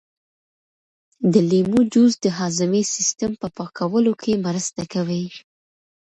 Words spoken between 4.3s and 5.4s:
مرسته کوي.